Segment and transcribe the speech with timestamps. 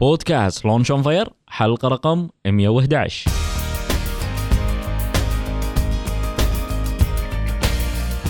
[0.00, 3.30] بودكاست لونش أون فاير حلقة رقم 111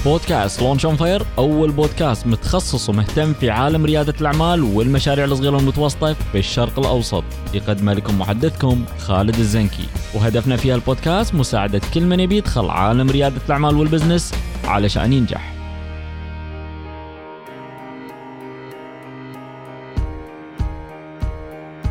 [0.05, 6.13] بودكاست لونش أون فاير أول بودكاست متخصص ومهتم في عالم ريادة الأعمال والمشاريع الصغيرة والمتوسطة
[6.13, 7.25] في الشرق الأوسط.
[7.55, 9.89] يقدم لكم محدثكم خالد الزنكي.
[10.15, 15.58] وهدفنا في البودكاست مساعدة كل من يبي يدخل عالم ريادة الأعمال والبزنس علشان ينجح.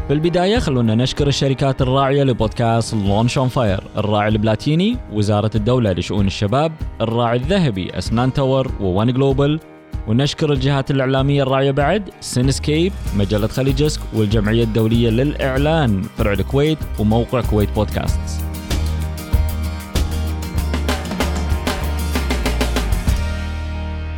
[0.08, 6.28] في البداية خلونا نشكر الشركات الراعية لبودكاست لونش اون فاير الراعي البلاتيني وزارة الدولة لشؤون
[6.28, 9.60] الشباب الراعي الذهبي أسنان تاور وون جلوبال
[10.08, 17.70] ونشكر الجهات الإعلامية الراعية بعد سينسكيب مجلة خليجسك والجمعية الدولية للإعلان فرع الكويت وموقع كويت
[17.76, 18.46] بودكاست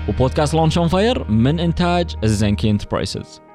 [0.10, 3.49] وبودكاست لونش اون فاير من إنتاج الزنكي انتربرايزز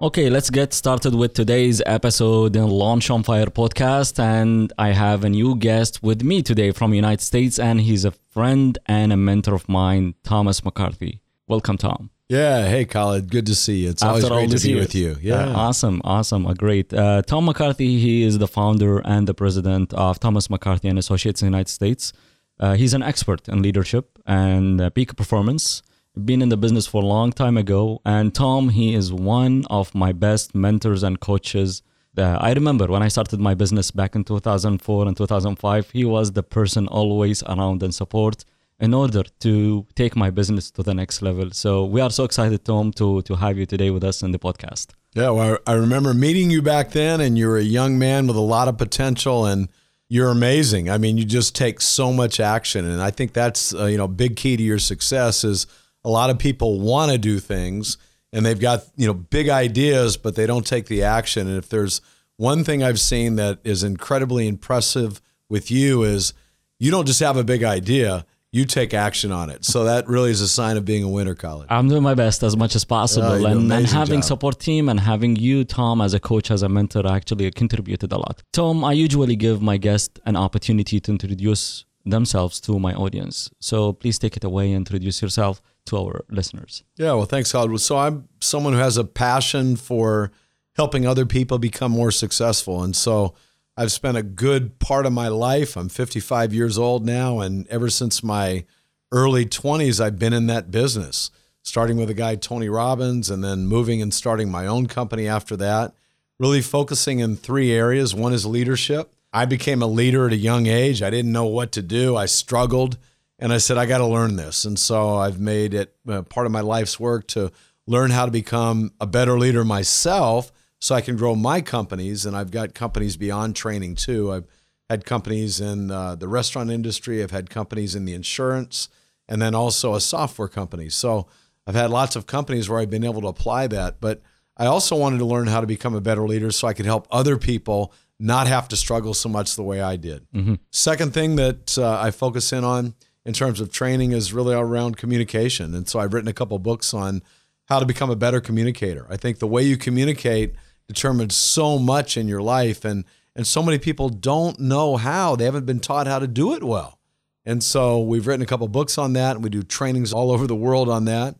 [0.00, 4.20] Okay, let's get started with today's episode in Launch on Fire podcast.
[4.22, 8.12] And I have a new guest with me today from United States, and he's a
[8.12, 11.20] friend and a mentor of mine, Thomas McCarthy.
[11.48, 12.10] Welcome, Tom.
[12.28, 12.68] Yeah.
[12.68, 13.28] Hey, Khalid.
[13.28, 13.90] Good to see you.
[13.90, 14.80] It's always After all great to be years.
[14.86, 15.16] with you.
[15.20, 15.46] Yeah.
[15.46, 16.94] Uh, awesome, awesome, uh, great.
[16.94, 21.42] Uh, Tom McCarthy, he is the founder and the president of Thomas McCarthy and Associates
[21.42, 22.12] in the United States.
[22.60, 25.82] Uh, he's an expert in leadership and uh, peak performance.
[26.24, 29.94] Been in the business for a long time ago, and Tom, he is one of
[29.94, 31.82] my best mentors and coaches.
[32.16, 36.32] Uh, I remember when I started my business back in 2004 and 2005, he was
[36.32, 38.44] the person always around and support
[38.80, 41.50] in order to take my business to the next level.
[41.52, 44.38] So we are so excited, Tom, to to have you today with us in the
[44.38, 44.86] podcast.
[45.14, 45.30] Yeah.
[45.30, 48.36] Well, I I remember meeting you back then, and you were a young man with
[48.36, 49.68] a lot of potential, and
[50.08, 50.90] you're amazing.
[50.90, 54.08] I mean, you just take so much action, and I think that's uh, you know
[54.08, 55.66] big key to your success is
[56.08, 57.98] a lot of people want to do things,
[58.32, 61.46] and they've got you know big ideas, but they don't take the action.
[61.46, 62.00] And if there's
[62.38, 66.32] one thing I've seen that is incredibly impressive with you is
[66.78, 68.24] you don't just have a big idea.
[68.50, 69.66] You take action on it.
[69.66, 71.66] So that really is a sign of being a winner, Khalid.
[71.68, 74.28] I'm doing my best as much as possible, do and, and having job.
[74.32, 78.16] support team and having you, Tom, as a coach, as a mentor, actually contributed a
[78.16, 78.42] lot.
[78.54, 83.50] Tom, I usually give my guest an opportunity to introduce themselves to my audience.
[83.60, 86.84] So please take it away and introduce yourself to our listeners.
[86.96, 87.80] Yeah, well, thanks, Hollywood.
[87.80, 90.30] So I'm someone who has a passion for
[90.76, 92.82] helping other people become more successful.
[92.82, 93.34] And so
[93.76, 95.76] I've spent a good part of my life.
[95.76, 97.40] I'm 55 years old now.
[97.40, 98.64] And ever since my
[99.12, 101.30] early 20s, I've been in that business,
[101.62, 105.56] starting with a guy, Tony Robbins, and then moving and starting my own company after
[105.56, 105.94] that,
[106.38, 108.14] really focusing in three areas.
[108.14, 109.12] One is leadership.
[109.32, 111.02] I became a leader at a young age.
[111.02, 112.16] I didn't know what to do.
[112.16, 112.98] I struggled
[113.38, 114.64] and I said, I got to learn this.
[114.64, 117.52] And so I've made it uh, part of my life's work to
[117.86, 120.50] learn how to become a better leader myself
[120.80, 122.26] so I can grow my companies.
[122.26, 124.32] And I've got companies beyond training too.
[124.32, 124.46] I've
[124.88, 128.88] had companies in uh, the restaurant industry, I've had companies in the insurance,
[129.28, 130.88] and then also a software company.
[130.88, 131.26] So
[131.66, 134.00] I've had lots of companies where I've been able to apply that.
[134.00, 134.22] But
[134.56, 137.06] I also wanted to learn how to become a better leader so I could help
[137.10, 140.26] other people not have to struggle so much the way I did.
[140.70, 144.96] Second thing that uh, I focus in on in terms of training is really around
[144.96, 145.74] communication.
[145.74, 147.22] And so I've written a couple books on
[147.66, 149.06] how to become a better communicator.
[149.10, 150.54] I think the way you communicate
[150.88, 153.04] determines so much in your life and
[153.36, 155.36] and so many people don't know how.
[155.36, 156.98] They haven't been taught how to do it well.
[157.44, 160.48] And so we've written a couple books on that and we do trainings all over
[160.48, 161.36] the world on that.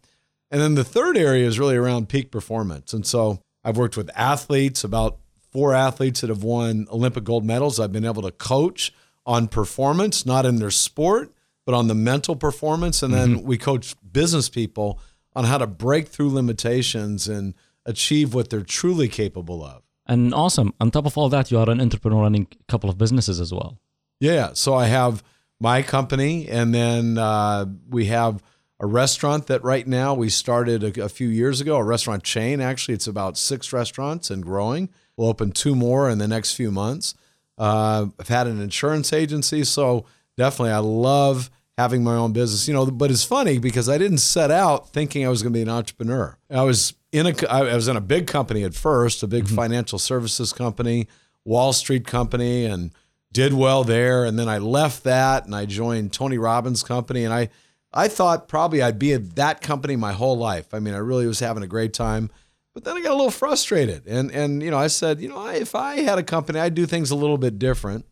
[0.48, 2.92] And then the third area is really around peak performance.
[2.92, 5.18] And so I've worked with athletes, about
[5.50, 7.80] four athletes that have won Olympic gold medals.
[7.80, 8.92] I've been able to coach
[9.26, 11.32] on performance, not in their sport,
[11.66, 13.02] but on the mental performance.
[13.02, 15.00] And then we coach business people
[15.34, 17.54] on how to break through limitations and
[17.84, 19.82] achieve what they're truly capable of.
[20.06, 20.72] And awesome.
[20.80, 23.52] On top of all that, you are an entrepreneur running a couple of businesses as
[23.52, 23.78] well.
[24.20, 24.52] Yeah.
[24.54, 25.22] So I have
[25.60, 28.42] my company, and then uh, we have
[28.80, 32.60] a restaurant that right now we started a, a few years ago, a restaurant chain.
[32.60, 34.88] Actually, it's about six restaurants and growing.
[35.16, 37.14] We'll open two more in the next few months.
[37.56, 39.64] Uh, I've had an insurance agency.
[39.64, 40.04] So
[40.36, 42.68] definitely, I love having my own business.
[42.68, 45.56] You know, but it's funny because I didn't set out thinking I was going to
[45.56, 46.38] be an entrepreneur.
[46.48, 49.98] I was in a I was in a big company at first, a big financial
[49.98, 51.08] services company,
[51.44, 52.92] Wall Street company, and
[53.32, 54.24] did well there.
[54.24, 57.24] And then I left that and I joined Tony Robbins' company.
[57.24, 57.48] And I
[57.92, 60.74] I thought probably I'd be at that company my whole life.
[60.74, 62.30] I mean, I really was having a great time.
[62.74, 64.06] But then I got a little frustrated.
[64.06, 66.86] And and you know, I said, you know, if I had a company, I'd do
[66.86, 68.06] things a little bit different.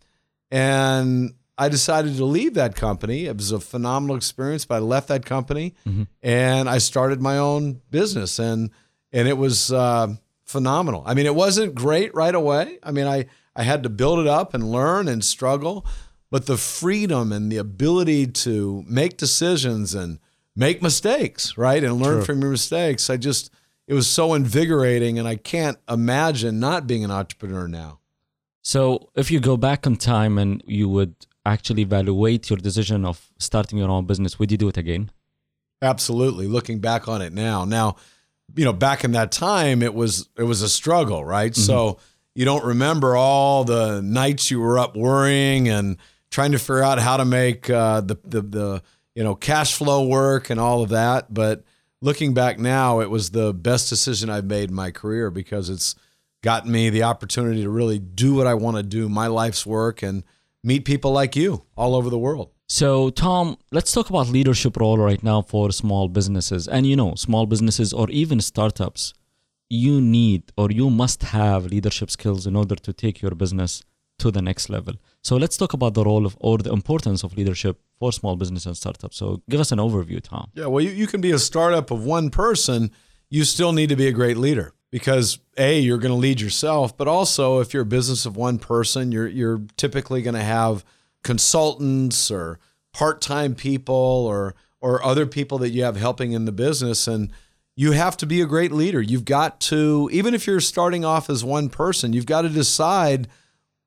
[0.51, 3.27] And I decided to leave that company.
[3.27, 6.05] It was a phenomenal experience, but I left that company mm-hmm.
[6.23, 8.71] and I started my own business, and
[9.13, 10.09] and it was uh,
[10.45, 11.03] phenomenal.
[11.07, 12.79] I mean, it wasn't great right away.
[12.83, 15.87] I mean, I I had to build it up and learn and struggle,
[16.37, 20.19] but the freedom and the ability to make decisions and
[20.55, 22.25] make mistakes, right, and learn True.
[22.27, 23.51] from your mistakes, I just
[23.87, 28.01] it was so invigorating, and I can't imagine not being an entrepreneur now.
[28.61, 31.15] So, if you go back in time and you would
[31.47, 35.11] actually evaluate your decision of starting your own business, would you do it again?
[35.81, 36.47] Absolutely.
[36.47, 37.97] Looking back on it now, now,
[38.55, 41.53] you know, back in that time, it was it was a struggle, right?
[41.53, 41.63] Mm-hmm.
[41.63, 41.97] So
[42.35, 45.97] you don't remember all the nights you were up worrying and
[46.31, 48.83] trying to figure out how to make uh, the, the the
[49.15, 51.33] you know cash flow work and all of that.
[51.33, 51.65] But
[52.01, 55.95] looking back now, it was the best decision I've made in my career because it's
[56.43, 60.03] gotten me the opportunity to really do what I want to do, my life's work,
[60.03, 60.23] and
[60.63, 62.51] meet people like you all over the world.
[62.69, 66.67] So, Tom, let's talk about leadership role right now for small businesses.
[66.67, 69.15] And you know, small businesses or even startups,
[69.69, 73.83] you need or you must have leadership skills in order to take your business
[74.19, 74.95] to the next level.
[75.27, 78.65] So, let's talk about the role of or the importance of leadership for small business
[78.65, 79.17] and startups.
[79.17, 80.53] So, give us an overview, Tom.
[80.55, 82.93] Yeah, well, you, you can be a startup of one person,
[83.29, 86.97] you still need to be a great leader because a you're going to lead yourself,
[86.97, 90.85] but also if you're a business of one person, you're you're typically going to have
[91.25, 92.61] consultants or
[92.93, 93.95] part-time people
[94.33, 97.33] or or other people that you have helping in the business and
[97.75, 99.03] you have to be a great leader.
[99.03, 103.27] You've got to even if you're starting off as one person, you've got to decide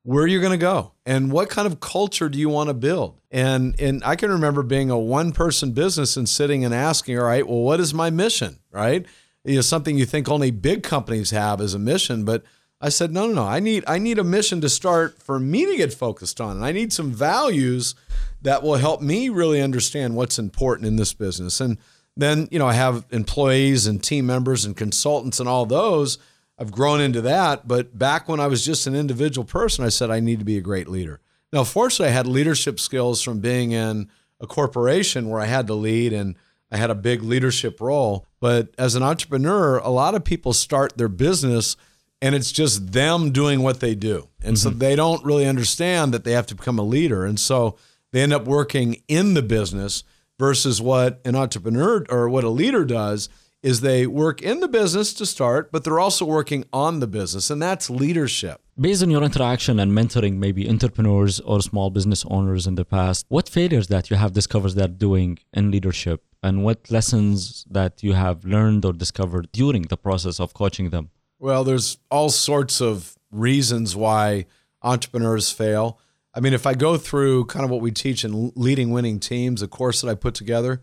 [0.02, 2.74] where are you're going to go and what kind of culture do you want to
[2.74, 3.20] build.
[3.30, 7.24] And and I can remember being a one person business and sitting and asking, all
[7.24, 9.06] right, well what is my mission, right?
[9.44, 12.42] you know something you think only big companies have as a mission but
[12.80, 15.64] i said no no no i need i need a mission to start for me
[15.66, 17.94] to get focused on and i need some values
[18.42, 21.78] that will help me really understand what's important in this business and
[22.16, 26.18] then you know i have employees and team members and consultants and all those
[26.60, 30.10] i've grown into that but back when i was just an individual person i said
[30.10, 31.20] i need to be a great leader
[31.52, 34.08] now fortunately i had leadership skills from being in
[34.40, 36.36] a corporation where i had to lead and
[36.70, 38.26] I had a big leadership role.
[38.38, 41.76] But as an entrepreneur, a lot of people start their business
[42.22, 44.28] and it's just them doing what they do.
[44.42, 44.68] And mm-hmm.
[44.68, 47.24] so they don't really understand that they have to become a leader.
[47.24, 47.76] And so
[48.12, 50.04] they end up working in the business
[50.38, 53.28] versus what an entrepreneur or what a leader does
[53.62, 57.50] is they work in the business to start, but they're also working on the business,
[57.50, 58.60] and that's leadership.
[58.80, 63.26] Based on your interaction and mentoring maybe entrepreneurs or small business owners in the past,
[63.28, 68.02] what failures that you have discovered that are doing in leadership and what lessons that
[68.02, 71.10] you have learned or discovered during the process of coaching them?
[71.38, 74.46] Well, there's all sorts of reasons why
[74.82, 75.98] entrepreneurs fail.
[76.34, 79.60] I mean, if I go through kind of what we teach in leading winning teams,
[79.60, 80.80] a course that I put together,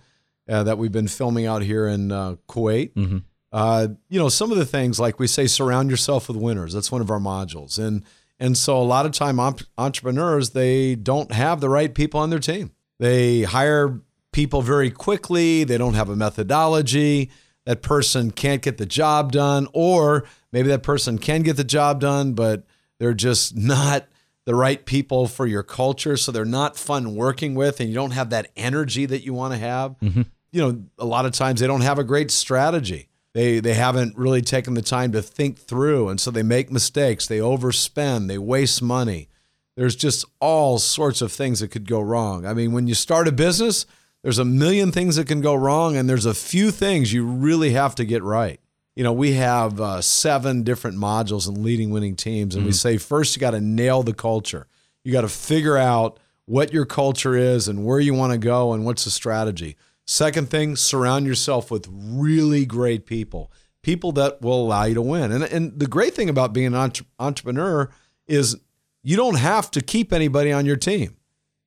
[0.49, 2.93] uh, that we've been filming out here in uh, Kuwait.
[2.93, 3.17] Mm-hmm.
[3.51, 6.73] Uh, you know, some of the things like we say, surround yourself with winners.
[6.73, 8.03] That's one of our modules, and
[8.39, 12.29] and so a lot of time op- entrepreneurs they don't have the right people on
[12.29, 12.71] their team.
[12.99, 14.01] They hire
[14.31, 15.63] people very quickly.
[15.63, 17.31] They don't have a methodology.
[17.65, 21.99] That person can't get the job done, or maybe that person can get the job
[21.99, 22.63] done, but
[22.99, 24.07] they're just not
[24.45, 26.15] the right people for your culture.
[26.15, 29.53] So they're not fun working with, and you don't have that energy that you want
[29.53, 29.95] to have.
[29.99, 30.21] Mm-hmm
[30.51, 33.09] you know, a lot of times they don't have a great strategy.
[33.33, 37.27] They they haven't really taken the time to think through, and so they make mistakes.
[37.27, 38.27] They overspend.
[38.27, 39.29] They waste money.
[39.75, 42.47] There's just all sorts of things that could go wrong.
[42.47, 43.85] I mean, when you start a business,
[44.23, 47.71] there's a million things that can go wrong, and there's a few things you really
[47.71, 48.59] have to get right.
[48.95, 52.69] You know, we have uh, seven different modules in leading winning teams, and mm-hmm.
[52.69, 54.65] we say first you got to nail the culture.
[55.03, 58.73] You got to figure out what your culture is and where you want to go
[58.73, 59.77] and what's the strategy.
[60.07, 65.33] Second thing, surround yourself with really great people, people that will allow you to win.
[65.33, 67.89] And, and the great thing about being an entre- entrepreneur
[68.25, 68.55] is
[69.03, 71.17] you don't have to keep anybody on your team,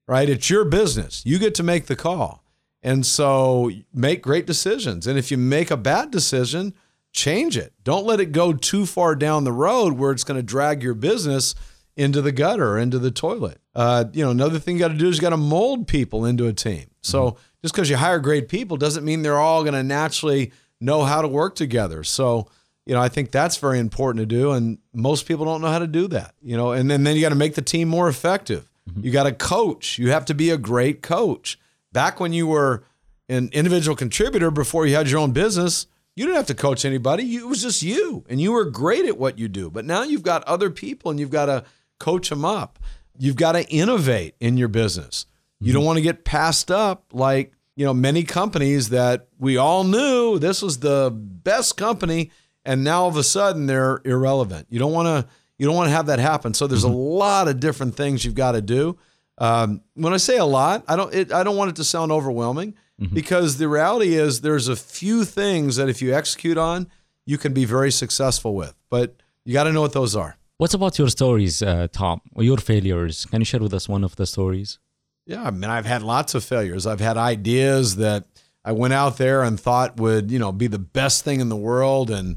[0.09, 0.28] right?
[0.28, 1.23] It's your business.
[1.26, 2.42] You get to make the call.
[2.82, 5.06] And so make great decisions.
[5.06, 6.73] And if you make a bad decision,
[7.12, 7.75] change it.
[7.85, 10.94] Don't let it go too far down the road where it's going to drag your
[10.94, 11.54] business
[11.94, 13.61] into the gutter into the toilet.
[13.75, 16.25] Uh, you know, another thing you got to do is you got to mold people
[16.25, 16.87] into a team.
[17.02, 20.52] So mm-hmm just because you hire great people doesn't mean they're all going to naturally
[20.81, 22.05] know how to work together.
[22.05, 22.49] So,
[22.87, 24.52] you know, I think that's very important to do.
[24.52, 27.23] And most people don't know how to do that, you know, and then, then you
[27.23, 28.71] got to make the team more effective.
[28.88, 29.05] Mm-hmm.
[29.05, 29.99] You got to coach.
[29.99, 31.59] You have to be a great coach.
[31.93, 32.85] Back when you were
[33.29, 35.87] an individual contributor before you had your own business,
[36.17, 37.25] you didn't have to coach anybody.
[37.25, 39.71] You, it was just you, and you were great at what you do.
[39.71, 41.64] But now you've got other people and you've got to
[41.99, 42.79] coach them up
[43.21, 45.26] you've got to innovate in your business.
[45.61, 49.85] You don't want to get passed up like, you know, many companies that we all
[49.85, 52.31] knew this was the best company
[52.64, 54.67] and now all of a sudden they're irrelevant.
[54.71, 56.55] You don't want to you don't want to have that happen.
[56.55, 58.99] So there's a lot of different things you've got to do.
[59.37, 62.12] Um, when I say a lot, I don't it, I don't want it to sound
[62.12, 62.75] overwhelming
[63.12, 66.87] because the reality is there's a few things that if you execute on,
[67.25, 68.75] you can be very successful with.
[68.90, 70.37] But you got to know what those are.
[70.59, 73.25] What about your stories, uh, Tom, or your failures?
[73.25, 74.79] Can you share with us one of the stories?
[75.27, 76.87] Yeah, I mean, I've had lots of failures.
[76.87, 78.25] I've had ideas that
[78.65, 81.57] I went out there and thought would, you know, be the best thing in the
[81.57, 82.37] world, and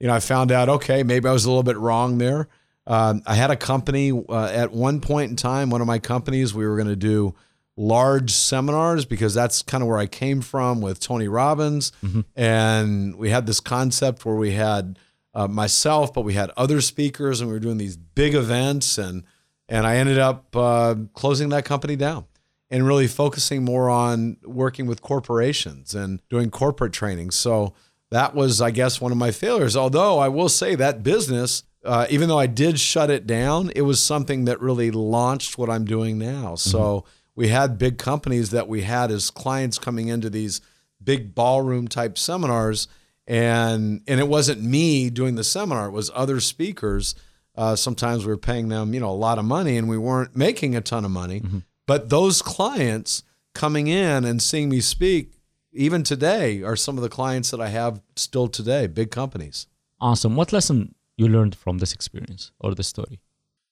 [0.00, 2.48] you know, I found out, okay, maybe I was a little bit wrong there.
[2.86, 5.70] Um, I had a company uh, at one point in time.
[5.70, 7.34] One of my companies, we were going to do
[7.76, 11.92] large seminars because that's kind of where I came from with Tony Robbins,
[12.36, 14.98] and we had this concept where we had
[15.34, 19.24] uh, myself, but we had other speakers, and we were doing these big events, and
[19.68, 22.26] and I ended up uh, closing that company down
[22.70, 27.30] and really focusing more on working with corporations and doing corporate training.
[27.30, 27.74] So
[28.10, 29.76] that was, I guess, one of my failures.
[29.76, 33.82] Although I will say that business, uh, even though I did shut it down, it
[33.82, 36.54] was something that really launched what I'm doing now.
[36.54, 37.04] So
[37.34, 40.60] we had big companies that we had as clients coming into these
[41.02, 42.88] big ballroom type seminars,
[43.26, 47.14] and and it wasn't me doing the seminar; it was other speakers.
[47.56, 50.34] Uh, sometimes we were paying them, you know, a lot of money, and we weren't
[50.36, 51.42] making a ton of money.
[51.86, 53.22] But those clients
[53.54, 55.32] coming in and seeing me speak,
[55.72, 59.66] even today, are some of the clients that I have still today, big companies.
[60.00, 60.36] Awesome.
[60.36, 63.20] What lesson you learned from this experience or this story?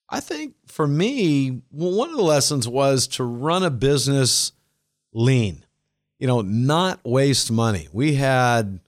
[0.08, 4.52] I think for me, one of the lessons was to run a business
[5.12, 5.64] lean,
[6.18, 7.88] you know, not waste money.
[7.92, 8.80] We had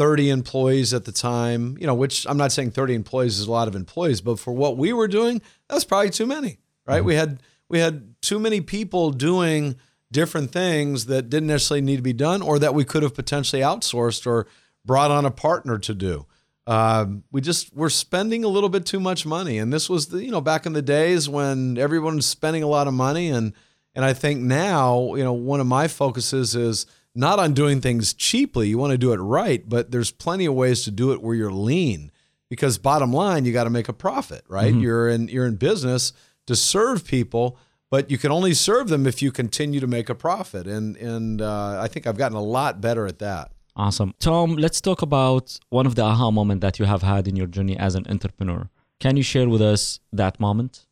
[0.00, 3.50] 30 employees at the time, you know, which I'm not saying 30 employees is a
[3.50, 7.04] lot of employees, but for what we were doing, that was probably too many, right?
[7.04, 9.76] We had we had too many people doing
[10.10, 13.60] different things that didn't necessarily need to be done or that we could have potentially
[13.60, 14.46] outsourced or
[14.86, 16.24] brought on a partner to do.
[16.66, 20.24] Um, we just we're spending a little bit too much money, and this was the
[20.24, 23.52] you know back in the days when everyone was spending a lot of money, and
[23.94, 28.14] and I think now you know one of my focuses is not on doing things
[28.14, 28.68] cheaply.
[28.68, 31.34] You want to do it right, but there's plenty of ways to do it where
[31.34, 32.10] you're lean,
[32.48, 34.74] because bottom line you got to make a profit, right?
[34.74, 36.12] You're in you're in business
[36.46, 37.58] to serve people,
[37.90, 41.42] but you can only serve them if you continue to make a profit, and and
[41.42, 43.52] uh, I think I've gotten a lot better at that.
[43.76, 44.14] Awesome.
[44.18, 47.46] Tom, let's talk about one of the aha moment that you have had in your
[47.46, 48.68] journey as an entrepreneur.
[48.98, 50.86] Can you share with us that moment?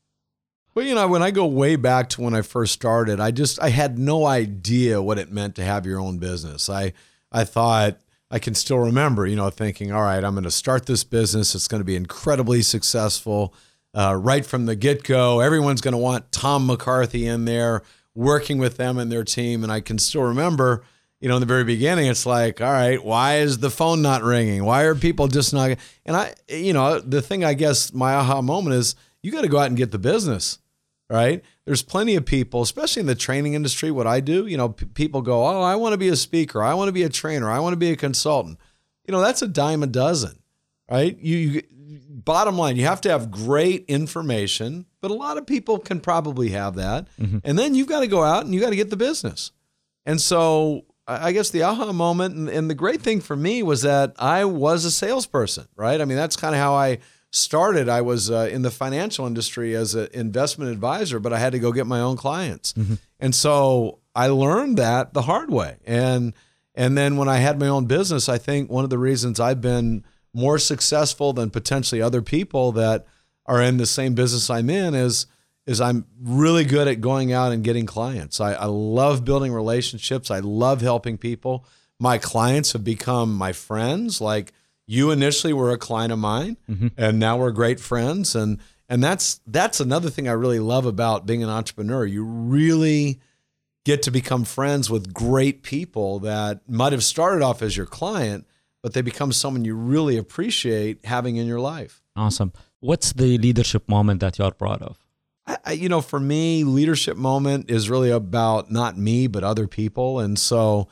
[0.78, 3.60] Well, you know, when I go way back to when I first started, I just
[3.60, 6.70] I had no idea what it meant to have your own business.
[6.70, 6.92] I
[7.32, 7.98] I thought
[8.30, 11.56] I can still remember, you know, thinking, all right, I'm going to start this business.
[11.56, 13.52] It's going to be incredibly successful.
[13.92, 17.82] Uh, right from the get go, everyone's going to want Tom McCarthy in there,
[18.14, 19.64] working with them and their team.
[19.64, 20.84] And I can still remember,
[21.20, 24.22] you know, in the very beginning, it's like, all right, why is the phone not
[24.22, 24.64] ringing?
[24.64, 25.76] Why are people just not?
[26.06, 28.94] And I, you know, the thing I guess my aha moment is
[29.24, 30.60] you got to go out and get the business
[31.10, 31.42] right?
[31.64, 34.86] There's plenty of people, especially in the training industry, what I do, you know, p-
[34.86, 37.50] people go, "Oh, I want to be a speaker, I want to be a trainer,
[37.50, 38.58] I want to be a consultant."
[39.06, 40.38] You know, that's a dime a dozen,
[40.90, 41.18] right?
[41.18, 41.62] You, you
[42.28, 46.50] bottom line, you have to have great information, but a lot of people can probably
[46.50, 47.06] have that.
[47.18, 47.38] Mm-hmm.
[47.44, 49.50] And then you've got to go out and you got to get the business.
[50.04, 53.62] And so I I guess the aha moment and, and the great thing for me
[53.62, 56.00] was that I was a salesperson, right?
[56.00, 56.98] I mean, that's kind of how I
[57.30, 57.88] started.
[57.88, 61.58] I was uh, in the financial industry as an investment advisor, but I had to
[61.58, 62.74] go get my own clients.
[63.20, 65.76] And so I learned that the hard way.
[65.86, 66.32] And
[66.74, 69.60] and then when I had my own business, I think one of the reasons I've
[69.60, 73.06] been more successful than potentially other people that
[73.46, 75.26] are in the same business I'm in is
[75.66, 78.40] is I'm really good at going out and getting clients.
[78.40, 80.30] I, I love building relationships.
[80.30, 81.66] I love helping people.
[82.00, 84.18] My clients have become my friends.
[84.18, 84.54] Like
[84.88, 86.88] you initially were a client of mine, mm-hmm.
[86.96, 88.34] and now we're great friends.
[88.34, 92.06] And and that's that's another thing I really love about being an entrepreneur.
[92.06, 93.20] You really
[93.84, 98.46] get to become friends with great people that might have started off as your client,
[98.82, 102.02] but they become someone you really appreciate having in your life.
[102.16, 102.52] Awesome.
[102.80, 104.98] What's the leadership moment that you are proud of?
[105.64, 110.18] I- you know, for me, leadership moment is really about not me, but other people.
[110.20, 110.88] And so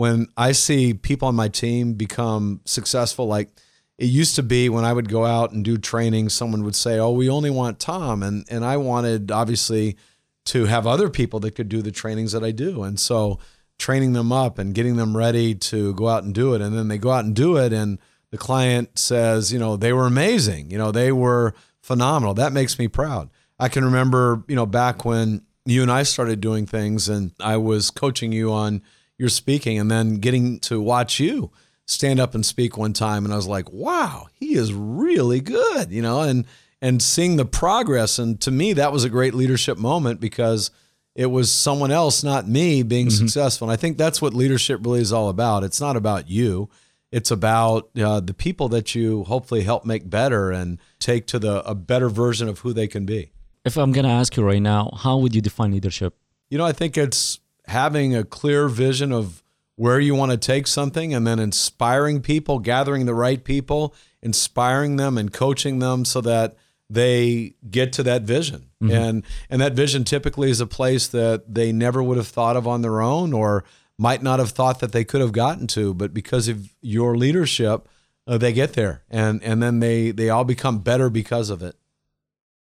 [0.00, 3.50] when I see people on my team become successful, like
[3.98, 6.98] it used to be when I would go out and do training, someone would say,
[6.98, 8.22] Oh, we only want Tom.
[8.22, 9.98] And, and I wanted, obviously,
[10.46, 12.82] to have other people that could do the trainings that I do.
[12.82, 13.40] And so
[13.78, 16.62] training them up and getting them ready to go out and do it.
[16.62, 17.70] And then they go out and do it.
[17.70, 17.98] And
[18.30, 20.70] the client says, you know, they were amazing.
[20.70, 21.52] You know, they were
[21.82, 22.32] phenomenal.
[22.32, 23.28] That makes me proud.
[23.58, 27.58] I can remember, you know, back when you and I started doing things and I
[27.58, 28.80] was coaching you on
[29.20, 31.52] your speaking and then getting to watch you
[31.84, 35.92] stand up and speak one time and I was like, "Wow, he is really good,"
[35.92, 36.46] you know, and
[36.80, 40.70] and seeing the progress and to me that was a great leadership moment because
[41.14, 43.26] it was someone else, not me, being mm-hmm.
[43.26, 43.68] successful.
[43.68, 45.64] And I think that's what leadership really is all about.
[45.64, 46.70] It's not about you.
[47.12, 51.62] It's about uh, the people that you hopefully help make better and take to the
[51.68, 53.32] a better version of who they can be.
[53.64, 56.16] If I'm going to ask you right now, how would you define leadership?
[56.48, 59.42] You know, I think it's having a clear vision of
[59.76, 64.96] where you want to take something and then inspiring people, gathering the right people, inspiring
[64.96, 66.54] them and coaching them so that
[66.90, 68.68] they get to that vision.
[68.82, 68.92] Mm-hmm.
[68.94, 72.66] And and that vision typically is a place that they never would have thought of
[72.66, 73.64] on their own or
[73.96, 77.88] might not have thought that they could have gotten to, but because of your leadership,
[78.26, 81.76] uh, they get there and and then they they all become better because of it.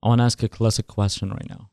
[0.03, 1.71] I want to ask a classic question right now.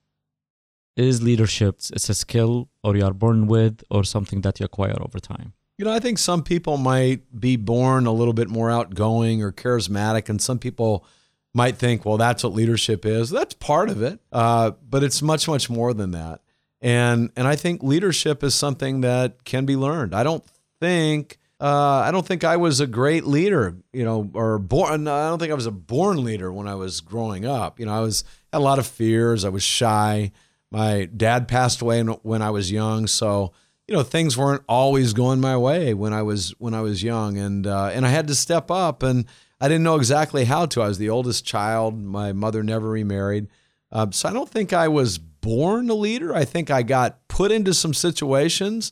[0.95, 4.95] Is leadership it's a skill or you are born with or something that you acquire
[5.01, 5.53] over time?
[5.77, 9.51] You know, I think some people might be born a little bit more outgoing or
[9.51, 11.05] charismatic and some people
[11.53, 13.29] might think, well, that's what leadership is.
[13.29, 16.41] That's part of it, uh, but it's much, much more than that.
[16.81, 20.13] And and I think leadership is something that can be learned.
[20.13, 20.43] I don't
[20.81, 25.07] think uh, I don't think I was a great leader, you know, or born.
[25.07, 27.79] I don't think I was a born leader when I was growing up.
[27.79, 29.45] You know, I was had a lot of fears.
[29.45, 30.33] I was shy.
[30.73, 33.53] My dad passed away when I was young, so
[33.87, 37.37] you know things weren't always going my way when I was when I was young,
[37.37, 39.25] and uh, and I had to step up and
[39.63, 40.81] I didn't know exactly how to.
[40.81, 41.97] I was the oldest child.
[41.97, 43.47] My mother never remarried.
[43.93, 46.35] Uh, so I don't think I was born a leader.
[46.35, 48.91] I think I got put into some situations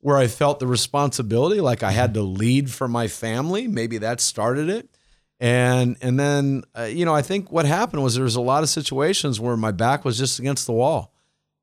[0.00, 3.68] where I felt the responsibility, like I had to lead for my family.
[3.68, 4.88] Maybe that started it.
[5.38, 8.64] And and then uh, you know I think what happened was there was a lot
[8.64, 11.12] of situations where my back was just against the wall,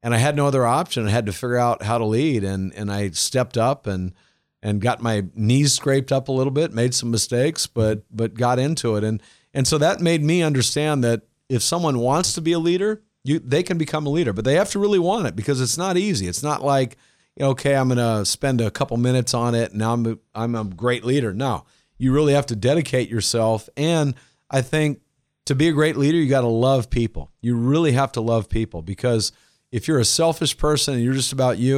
[0.05, 1.07] and I had no other option.
[1.07, 4.13] I had to figure out how to lead, and and I stepped up and
[4.61, 8.59] and got my knees scraped up a little bit, made some mistakes, but but got
[8.59, 9.03] into it.
[9.03, 9.19] And
[9.51, 13.39] and so that made me understand that if someone wants to be a leader, you
[13.39, 15.97] they can become a leader, but they have to really want it because it's not
[15.97, 16.27] easy.
[16.27, 16.97] It's not like,
[17.41, 20.65] okay, I'm going to spend a couple minutes on it now I'm a, I'm a
[20.65, 21.33] great leader.
[21.33, 21.65] No.
[21.97, 24.13] You really have to dedicate yourself and
[24.51, 25.01] I think
[25.45, 27.31] to be a great leader, you got to love people.
[27.41, 29.31] You really have to love people because
[29.77, 31.77] if you're a selfish person and you're just about you,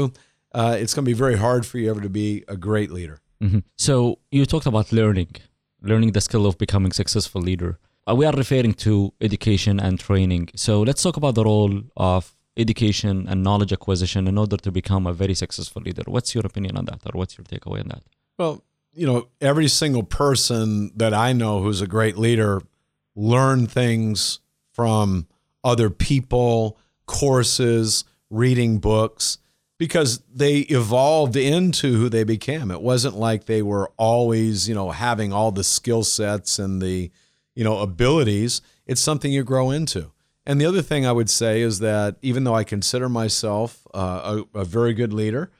[0.60, 3.18] uh, it's going to be very hard for you ever to be a great leader.
[3.44, 3.62] Mm-hmm.
[3.88, 5.32] So you talked about learning,
[5.82, 7.72] learning the skill of becoming successful leader.
[8.08, 10.50] Uh, we are referring to education and training.
[10.56, 15.08] So let's talk about the role of education and knowledge acquisition in order to become
[15.08, 16.04] a very successful leader.
[16.06, 18.04] What's your opinion on that, or what's your takeaway on that?
[18.38, 22.62] Well, you know, every single person that I know who's a great leader
[23.16, 24.40] learn things
[24.72, 25.28] from
[25.64, 26.78] other people,
[27.08, 29.40] courses, reading books
[29.78, 32.72] because they evolved into who they became.
[32.72, 37.12] It wasn't like they were always, you know, having all the skill sets and the,
[37.56, 38.62] you know, abilities.
[38.86, 40.12] It's something you grow into.
[40.46, 44.44] And the other thing I would say is that even though I consider myself uh,
[44.54, 45.52] a, a very good leader,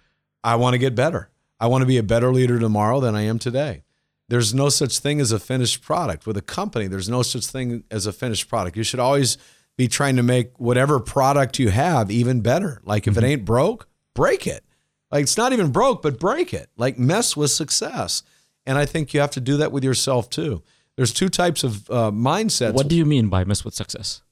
[0.44, 1.30] I want to get better.
[1.60, 3.84] I want to be a better leader tomorrow than I am today.
[4.30, 6.26] There's no such thing as a finished product.
[6.26, 8.76] With a company, there's no such thing as a finished product.
[8.78, 9.38] You should always
[9.78, 12.82] be trying to make whatever product you have even better.
[12.84, 13.24] Like if mm-hmm.
[13.24, 14.64] it ain't broke, break it.
[15.12, 16.70] Like it's not even broke, but break it.
[16.76, 18.24] Like mess with success.
[18.66, 20.64] And I think you have to do that with yourself too.
[20.98, 22.74] There's two types of uh, mindsets.
[22.74, 24.24] What do you mean by mess with success?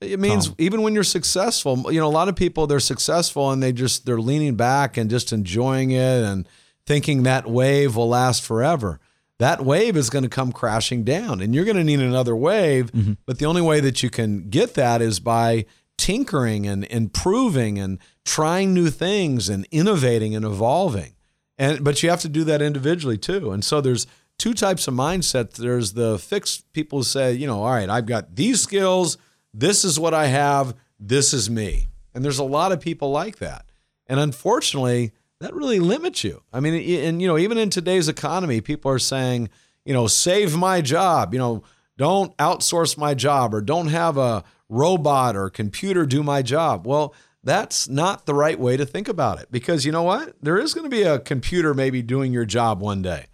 [0.00, 0.56] It means Tom.
[0.58, 4.04] even when you're successful, you know, a lot of people they're successful and they just
[4.04, 6.48] they're leaning back and just enjoying it and
[6.86, 8.98] thinking that wave will last forever.
[9.38, 12.90] That wave is going to come crashing down and you're going to need another wave,
[12.92, 13.14] mm-hmm.
[13.26, 15.66] but the only way that you can get that is by
[15.98, 21.14] tinkering and improving and trying new things and innovating and evolving.
[21.58, 23.50] And but you have to do that individually too.
[23.50, 24.06] And so there's
[24.38, 25.52] two types of mindset.
[25.52, 29.16] There's the fixed people who say, you know, all right, I've got these skills,
[29.54, 31.88] this is what I have, this is me.
[32.14, 33.66] And there's a lot of people like that.
[34.06, 36.42] And unfortunately, that really limits you.
[36.52, 39.50] I mean, and you know, even in today's economy, people are saying,
[39.84, 41.62] you know, save my job, you know,
[41.98, 46.86] don't outsource my job or don't have a robot or computer do my job.
[46.86, 50.34] Well, that's not the right way to think about it because you know what?
[50.42, 53.26] There is going to be a computer maybe doing your job one day.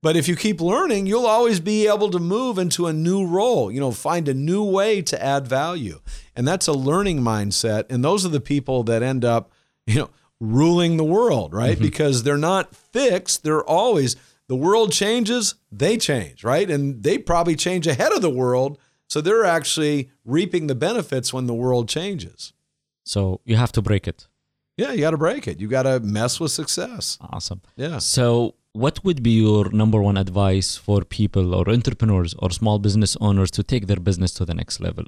[0.00, 3.72] But if you keep learning, you'll always be able to move into a new role,
[3.72, 6.00] you know, find a new way to add value.
[6.36, 7.86] And that's a learning mindset.
[7.90, 9.50] And those are the people that end up,
[9.86, 11.74] you know, ruling the world, right?
[11.74, 11.82] Mm-hmm.
[11.82, 13.42] Because they're not fixed.
[13.42, 16.70] They're always, the world changes, they change, right?
[16.70, 21.46] And they probably change ahead of the world So they're actually reaping the benefits when
[21.46, 22.52] the world changes.
[23.04, 24.28] So you have to break it.
[24.76, 25.58] Yeah, you got to break it.
[25.60, 27.18] You got to mess with success.
[27.20, 27.62] Awesome.
[27.76, 27.98] Yeah.
[27.98, 33.16] So, what would be your number one advice for people or entrepreneurs or small business
[33.20, 35.04] owners to take their business to the next level?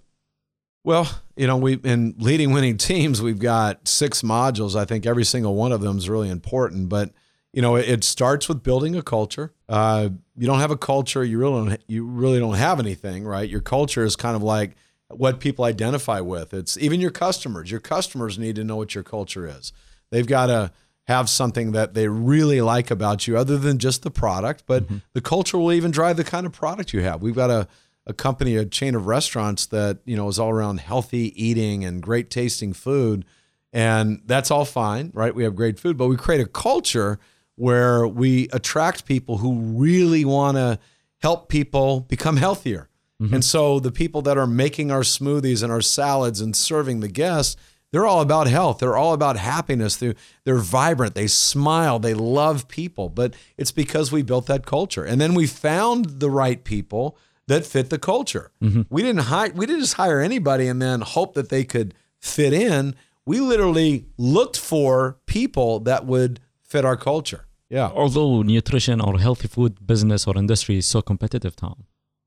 [0.82, 4.74] Well, you know, we in leading winning teams, we've got six modules.
[4.74, 6.88] I think every single one of them is really important.
[6.88, 7.10] But
[7.52, 9.52] you know, it, starts with building a culture.
[9.68, 11.82] Uh, you don't have a culture, you really don't.
[11.88, 13.48] You really don't have anything, right?
[13.48, 14.76] Your culture is kind of like
[15.08, 16.54] what people identify with.
[16.54, 17.70] It's even your customers.
[17.70, 19.72] Your customers need to know what your culture is.
[20.10, 20.70] They've got to
[21.08, 24.98] have something that they really like about you other than just the product, but mm-hmm.
[25.12, 27.20] the culture will even drive the kind of product you have.
[27.20, 27.66] We've got a,
[28.10, 32.02] a company, a chain of restaurants that, you know, is all around healthy eating and
[32.02, 33.24] great tasting food.
[33.72, 35.34] And that's all fine, right?
[35.34, 37.18] We have great food, but we create a culture
[37.56, 40.78] where we attract people who really want to
[41.22, 43.34] help people become healthier Mm-hmm.
[43.34, 47.08] And so the people that are making our smoothies and our salads and serving the
[47.08, 47.56] guests,
[47.92, 48.78] they're all about health.
[48.78, 49.96] They're all about happiness.
[49.96, 51.14] They're, they're vibrant.
[51.14, 51.98] They smile.
[51.98, 53.08] They love people.
[53.08, 55.04] But it's because we built that culture.
[55.04, 57.18] And then we found the right people
[57.50, 58.50] that fit the culture.
[58.62, 58.82] Mm-hmm.
[58.90, 62.52] We didn't hire, we didn't just hire anybody and then hope that they could fit
[62.52, 62.94] in.
[63.26, 67.46] We literally looked for people that would fit our culture.
[67.68, 67.90] Yeah.
[67.92, 71.84] Although nutrition or healthy food business or industry is so competitive, Tom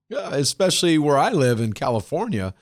[0.09, 2.53] Yeah, especially where I live in California.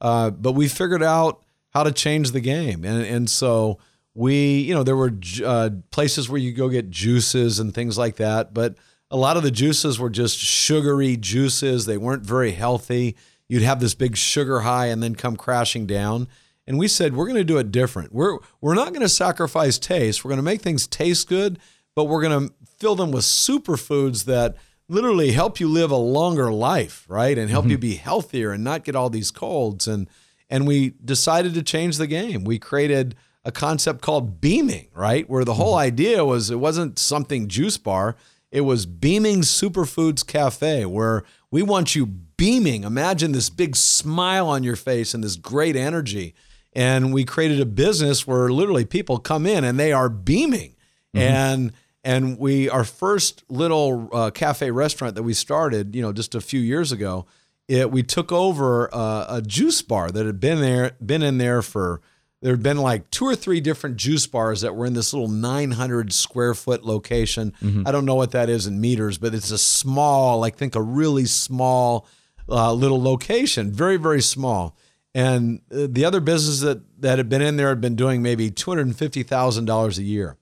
[0.00, 3.78] Uh, but we figured out how to change the game, and and so
[4.14, 5.12] we, you know, there were
[5.44, 8.74] uh, places where you go get juices and things like that, but
[9.10, 11.86] a lot of the juices were just sugary juices.
[11.86, 13.16] They weren't very healthy.
[13.48, 16.28] You'd have this big sugar high and then come crashing down.
[16.66, 18.12] And we said we're going to do it different.
[18.12, 20.24] We're we're not going to sacrifice taste.
[20.24, 21.58] We're going to make things taste good,
[21.96, 24.56] but we're going to fill them with superfoods that
[24.88, 27.36] literally help you live a longer life, right?
[27.36, 27.72] And help mm-hmm.
[27.72, 29.88] you be healthier and not get all these colds.
[29.88, 30.08] And
[30.48, 32.44] and we decided to change the game.
[32.44, 35.28] We created a concept called beaming, right?
[35.28, 35.86] Where the whole mm-hmm.
[35.86, 38.16] idea was it wasn't something juice bar,
[38.50, 42.84] it was Beaming Superfoods Cafe, where we want you beaming.
[42.84, 46.34] Imagine this big smile on your face and this great energy.
[46.72, 50.70] And we created a business where literally people come in and they are beaming.
[51.14, 51.18] Mm-hmm.
[51.18, 56.34] And and we, our first little uh, cafe restaurant that we started, you know, just
[56.34, 57.26] a few years ago,
[57.68, 61.62] it, we took over uh, a juice bar that had been there, been in there
[61.62, 62.00] for.
[62.42, 65.28] There had been like two or three different juice bars that were in this little
[65.28, 67.52] 900 square foot location.
[67.62, 67.86] Mm-hmm.
[67.86, 70.82] I don't know what that is in meters, but it's a small, like think a
[70.82, 72.06] really small
[72.48, 74.76] uh, little location, very very small.
[75.14, 78.50] And uh, the other business that that had been in there had been doing maybe
[78.50, 80.36] two hundred and fifty thousand dollars a year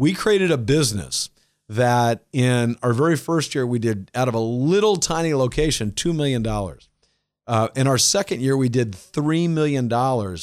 [0.00, 1.28] we created a business
[1.68, 6.16] that in our very first year we did out of a little tiny location $2
[6.16, 6.42] million
[7.50, 9.88] uh, in our second year we did $3 million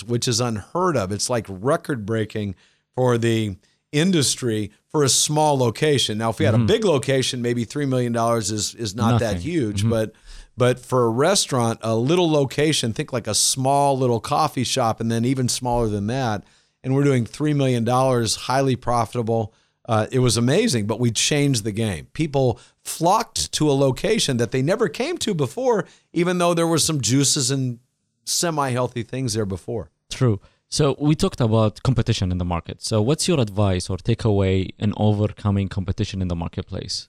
[0.06, 2.56] which is unheard of it's like record breaking
[2.96, 3.56] for the
[3.92, 6.64] industry for a small location now if we had mm-hmm.
[6.64, 9.28] a big location maybe $3 million is, is not Nothing.
[9.28, 9.90] that huge mm-hmm.
[9.90, 10.14] but
[10.58, 15.10] but for a restaurant a little location think like a small little coffee shop and
[15.12, 16.44] then even smaller than that
[16.88, 19.54] and we're doing $3 million, highly profitable.
[19.88, 22.08] Uh, it was amazing, but we changed the game.
[22.14, 26.78] People flocked to a location that they never came to before, even though there were
[26.78, 27.80] some juices and
[28.26, 29.90] semi healthy things there before.
[30.10, 30.40] True.
[30.70, 32.82] So we talked about competition in the market.
[32.82, 37.08] So what's your advice or takeaway in overcoming competition in the marketplace?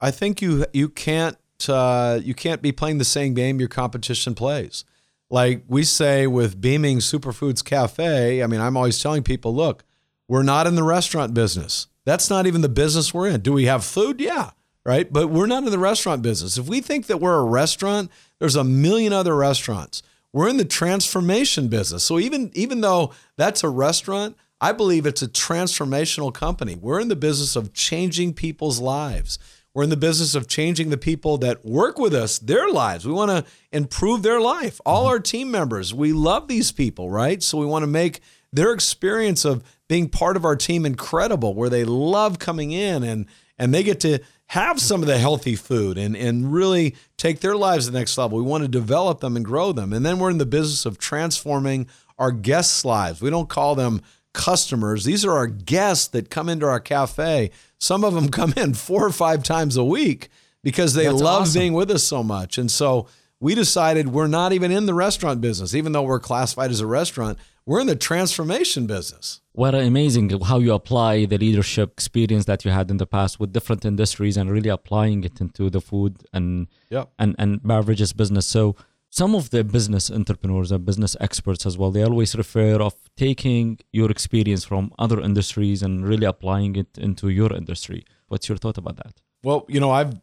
[0.00, 4.34] I think you you can't uh, you can't be playing the same game your competition
[4.34, 4.84] plays
[5.30, 9.84] like we say with Beaming Superfoods Cafe, I mean, I'm always telling people, look,
[10.28, 11.86] we're not in the restaurant business.
[12.04, 13.40] That's not even the business we're in.
[13.40, 14.20] Do we have food?
[14.20, 14.50] Yeah,
[14.84, 15.12] right.
[15.12, 16.58] But we're not in the restaurant business.
[16.58, 20.02] If we think that we're a restaurant, there's a million other restaurants.
[20.32, 22.04] We're in the transformation business.
[22.04, 26.74] So even even though that's a restaurant, I believe it's a transformational company.
[26.74, 29.38] We're in the business of changing people's lives.
[29.72, 33.06] We're in the business of changing the people that work with us, their lives.
[33.06, 34.80] We want to improve their life.
[34.84, 35.10] All mm-hmm.
[35.10, 37.42] our team members, we love these people, right?
[37.42, 38.20] So we want to make
[38.52, 43.26] their experience of being part of our team incredible, where they love coming in and
[43.58, 47.56] and they get to have some of the healthy food and, and really take their
[47.56, 48.38] lives to the next level.
[48.38, 49.92] We want to develop them and grow them.
[49.92, 51.88] And then we're in the business of transforming
[52.20, 53.20] our guests' lives.
[53.20, 54.00] We don't call them
[54.32, 55.04] customers.
[55.04, 57.50] These are our guests that come into our cafe.
[57.78, 60.28] Some of them come in four or five times a week
[60.62, 61.60] because they That's love awesome.
[61.60, 62.58] being with us so much.
[62.58, 63.08] And so
[63.40, 66.86] we decided we're not even in the restaurant business, even though we're classified as a
[66.86, 67.38] restaurant.
[67.70, 69.42] We're in the transformation business.
[69.52, 73.38] What an amazing how you apply the leadership experience that you had in the past
[73.38, 77.12] with different industries and really applying it into the food and yep.
[77.20, 78.44] and, and beverages business.
[78.44, 78.74] So
[79.08, 83.78] some of the business entrepreneurs and business experts as well they always refer of taking
[83.92, 88.78] your experience from other industries and really applying it into your industry what's your thought
[88.78, 90.14] about that well you know i've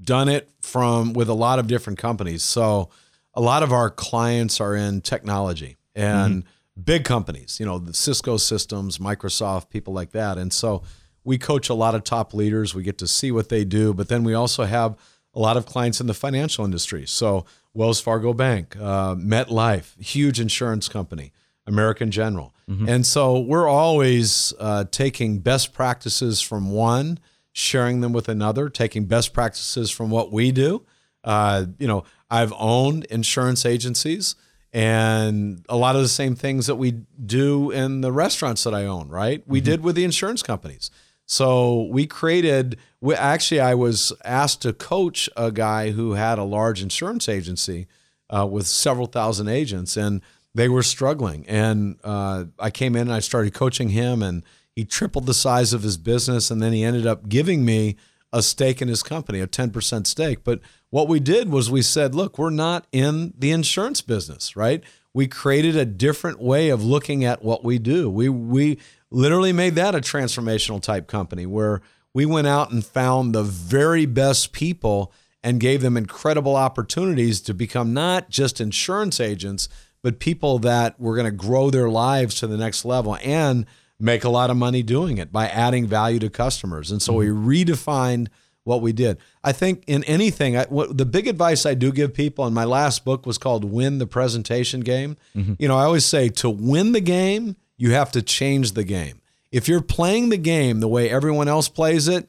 [0.00, 2.88] done it from with a lot of different companies so
[3.34, 6.55] a lot of our clients are in technology and mm-hmm.
[6.82, 10.82] Big companies you know the cisco systems microsoft people like that and so
[11.24, 14.08] we coach a lot of top leaders we get to see what they do but
[14.08, 14.96] then we also have
[15.34, 17.44] a lot of clients in the financial industry so
[17.76, 21.32] Wells Fargo Bank, uh, MetLife, huge insurance company,
[21.66, 22.54] American General.
[22.68, 22.88] Mm-hmm.
[22.88, 27.20] And so we're always uh, taking best practices from one,
[27.52, 30.84] sharing them with another, taking best practices from what we do.
[31.22, 34.36] Uh, you know, I've owned insurance agencies
[34.76, 36.90] and a lot of the same things that we
[37.24, 39.42] do in the restaurants that I own, right?
[39.46, 39.64] We mm-hmm.
[39.64, 40.90] did with the insurance companies.
[41.24, 46.44] So we created, we, actually, I was asked to coach a guy who had a
[46.44, 47.86] large insurance agency
[48.28, 50.20] uh, with several thousand agents, and
[50.54, 51.46] they were struggling.
[51.48, 54.42] And uh, I came in and I started coaching him, and
[54.74, 56.50] he tripled the size of his business.
[56.50, 57.96] And then he ended up giving me
[58.32, 60.44] a stake in his company, a 10% stake.
[60.44, 60.60] But
[60.90, 64.82] what we did was we said, look, we're not in the insurance business, right?
[65.14, 68.10] We created a different way of looking at what we do.
[68.10, 68.78] We, we,
[69.10, 71.80] literally made that a transformational type company where
[72.12, 75.12] we went out and found the very best people
[75.42, 79.68] and gave them incredible opportunities to become not just insurance agents,
[80.02, 83.66] but people that were going to grow their lives to the next level and
[83.98, 86.90] make a lot of money doing it by adding value to customers.
[86.90, 87.46] And so mm-hmm.
[87.46, 88.28] we redefined
[88.64, 89.18] what we did.
[89.44, 92.64] I think in anything, I, what, the big advice I do give people, and my
[92.64, 95.16] last book was called Win the Presentation Game.
[95.36, 95.54] Mm-hmm.
[95.58, 99.20] You know, I always say to win the game, you have to change the game.
[99.52, 102.28] If you're playing the game the way everyone else plays it,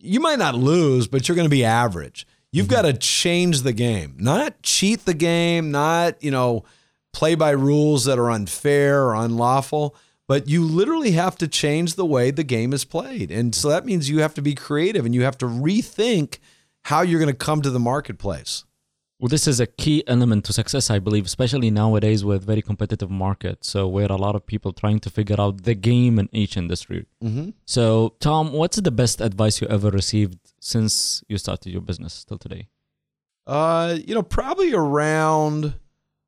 [0.00, 2.26] you might not lose, but you're going to be average.
[2.52, 2.74] You've mm-hmm.
[2.74, 6.64] got to change the game, not cheat the game, not, you know,
[7.12, 9.96] play by rules that are unfair or unlawful,
[10.28, 13.30] but you literally have to change the way the game is played.
[13.30, 16.38] And so that means you have to be creative and you have to rethink
[16.84, 18.64] how you're going to come to the marketplace.
[19.18, 23.10] Well, this is a key element to success, I believe, especially nowadays with very competitive
[23.10, 23.64] market.
[23.64, 27.06] So where a lot of people trying to figure out the game in each industry.
[27.24, 27.50] Mm-hmm.
[27.64, 32.36] So, Tom, what's the best advice you ever received since you started your business till
[32.36, 32.68] today?
[33.46, 35.74] Uh, you know, probably around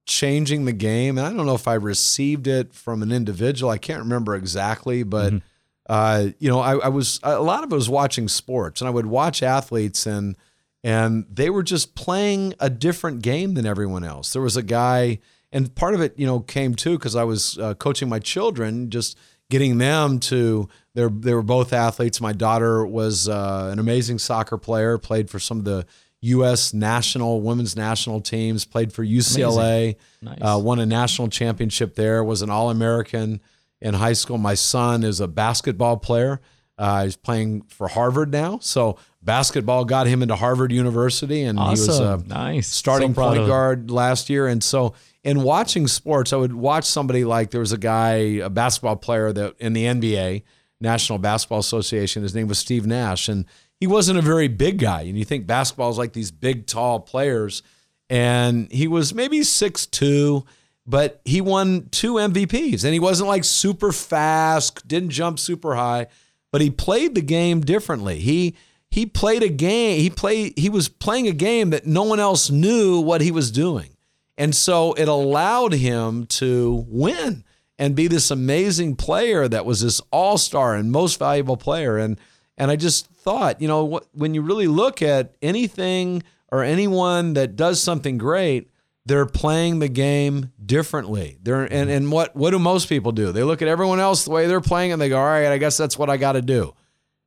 [0.08, 1.18] changing the game.
[1.18, 3.70] And I don't know if I received it from an individual.
[3.70, 5.46] I can't remember exactly, but mm-hmm.
[5.86, 8.90] uh, you know, I, I was a lot of it was watching sports, and I
[8.90, 10.36] would watch athletes and
[10.82, 14.32] and they were just playing a different game than everyone else.
[14.32, 15.18] There was a guy,
[15.52, 18.90] and part of it, you know, came too because I was uh, coaching my children,
[18.90, 19.18] just
[19.50, 20.68] getting them to.
[20.94, 22.20] They they were both athletes.
[22.20, 25.86] My daughter was uh, an amazing soccer player, played for some of the
[26.20, 26.74] U.S.
[26.74, 30.38] national women's national teams, played for UCLA, nice.
[30.40, 33.40] uh, won a national championship there, was an All American
[33.80, 34.38] in high school.
[34.38, 36.40] My son is a basketball player.
[36.76, 38.58] Uh, he's playing for Harvard now.
[38.60, 41.84] So basketball got him into Harvard University, and awesome.
[41.84, 42.68] he was a nice.
[42.68, 44.46] starting so point guard last year.
[44.46, 48.48] And so, in watching sports, I would watch somebody like there was a guy, a
[48.48, 50.42] basketball player that in the NBA,
[50.80, 52.22] National Basketball Association.
[52.22, 53.44] His name was Steve Nash, and
[53.80, 55.02] he wasn't a very big guy.
[55.02, 57.62] And you think basketball is like these big, tall players,
[58.10, 60.44] and he was maybe six two
[60.90, 66.06] but he won two MVPs and he wasn't like super fast, didn't jump super high
[66.50, 68.18] but he played the game differently.
[68.18, 68.54] He
[68.90, 70.00] he played a game.
[70.00, 70.58] He played.
[70.58, 73.90] He was playing a game that no one else knew what he was doing,
[74.36, 77.44] and so it allowed him to win
[77.78, 81.98] and be this amazing player that was this all star and most valuable player.
[81.98, 82.18] And
[82.56, 87.56] and I just thought, you know, when you really look at anything or anyone that
[87.56, 88.70] does something great,
[89.04, 91.36] they're playing the game differently.
[91.42, 91.90] They're and, mm-hmm.
[91.90, 93.30] and what what do most people do?
[93.30, 95.58] They look at everyone else the way they're playing and they go, all right, I
[95.58, 96.74] guess that's what I got to do.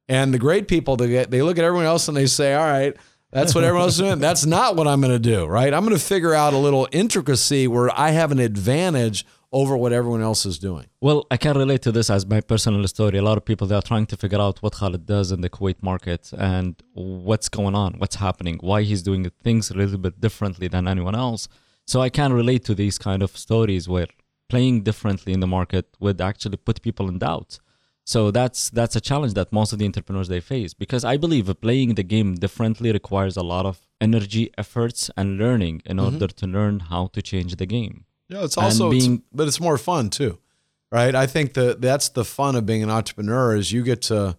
[0.08, 2.66] And the great people they get they look at everyone else and they say, all
[2.66, 2.98] right,
[3.32, 4.18] that's what everyone else is doing.
[4.18, 5.72] That's not what I'm going to do, right?
[5.72, 9.92] I'm going to figure out a little intricacy where I have an advantage over what
[9.92, 10.88] everyone else is doing.
[11.02, 13.18] Well, I can relate to this as my personal story.
[13.18, 15.50] A lot of people they are trying to figure out what Khalid does in the
[15.50, 20.22] Kuwait market and what's going on, what's happening, why he's doing things a little bit
[20.22, 21.48] differently than anyone else.
[21.86, 24.08] So I can relate to these kind of stories where
[24.48, 27.60] playing differently in the market would actually put people in doubt.
[28.06, 31.50] So that's that's a challenge that most of the entrepreneurs they face because I believe
[31.62, 36.16] playing the game differently requires a lot of energy, efforts, and learning in mm-hmm.
[36.16, 38.06] order to learn how to change the game.
[38.32, 40.40] Yeah, it's also being, it's, but it's more fun too,
[40.90, 41.14] right?
[41.14, 44.38] I think that that's the fun of being an entrepreneur is you get to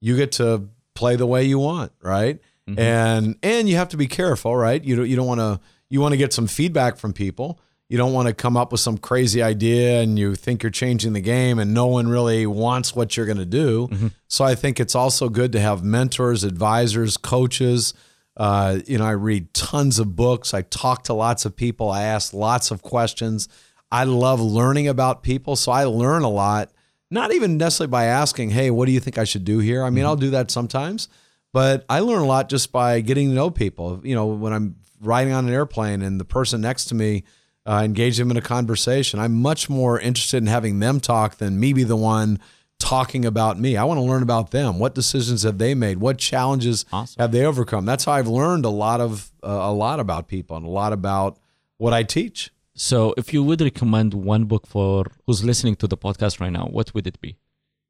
[0.00, 2.38] you get to play the way you want, right?
[2.68, 2.78] Mm-hmm.
[2.78, 4.82] And and you have to be careful, right?
[4.84, 7.58] You don't you don't want to you want to get some feedback from people.
[7.88, 11.12] You don't want to come up with some crazy idea and you think you're changing
[11.12, 13.88] the game and no one really wants what you're going to do.
[13.88, 14.06] Mm-hmm.
[14.28, 17.94] So I think it's also good to have mentors, advisors, coaches.
[18.36, 20.54] Uh, you know, I read tons of books.
[20.54, 21.90] I talk to lots of people.
[21.90, 23.48] I ask lots of questions.
[23.90, 25.56] I love learning about people.
[25.56, 26.70] So I learn a lot,
[27.10, 29.82] not even necessarily by asking, hey, what do you think I should do here?
[29.82, 30.08] I mean, mm-hmm.
[30.08, 31.08] I'll do that sometimes,
[31.52, 34.00] but I learn a lot just by getting to know people.
[34.04, 37.24] You know, when I'm riding on an airplane and the person next to me,
[37.66, 39.20] uh, engage them in a conversation.
[39.20, 42.38] I'm much more interested in having them talk than me be the one
[42.80, 43.76] talking about me.
[43.76, 44.80] I want to learn about them.
[44.80, 45.98] What decisions have they made?
[45.98, 47.20] What challenges awesome.
[47.20, 47.84] have they overcome?
[47.84, 50.92] That's how I've learned a lot of uh, a lot about people and a lot
[50.92, 51.38] about
[51.78, 52.50] what I teach.
[52.74, 56.66] So, if you would recommend one book for who's listening to the podcast right now,
[56.66, 57.36] what would it be?